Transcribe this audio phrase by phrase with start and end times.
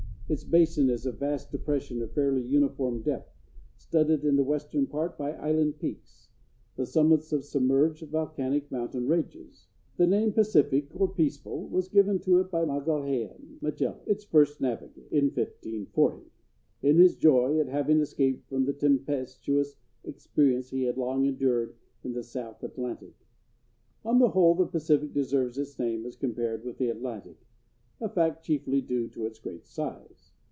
[0.33, 3.35] Its basin is a vast depression of fairly uniform depth,
[3.75, 9.67] studded in the western part by island peaks,—the summits of submerged volcanic mountain ranges.
[9.97, 15.05] The name "Pacific," or "Peaceful," was given to it by Magalhaens (Magellan), its first navigator,
[15.11, 15.89] in 1540 (see
[16.79, 19.75] Chapter IV), in his joy at having escaped from the tempestuous
[20.05, 21.75] experience he had long endured
[22.05, 23.15] in the South Atlantic.
[24.05, 28.81] On the whole the Pacific deserves its name as compared with the Atlantic—a fact chiefly
[28.81, 30.31] due to its great size.